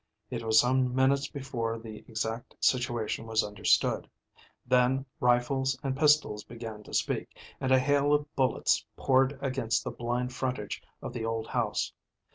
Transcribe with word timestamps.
It 0.31 0.41
was 0.41 0.59
some 0.59 0.95
minutes 0.95 1.27
before 1.27 1.77
the 1.77 1.97
exact 2.07 2.55
situation 2.59 3.27
was 3.27 3.43
understood. 3.43 4.09
Then 4.65 5.05
rifles 5.19 5.77
and 5.83 5.95
pistols 5.95 6.43
began 6.43 6.81
to 6.85 6.93
speak, 6.95 7.37
and 7.59 7.71
a 7.71 7.77
hail 7.77 8.11
of 8.11 8.35
bullets 8.35 8.83
poured 8.97 9.37
against 9.43 9.83
the 9.83 9.91
blind 9.91 10.33
frontage 10.33 10.81
of 11.03 11.13
the 11.13 11.23
old 11.25 11.45
house. 11.45 11.93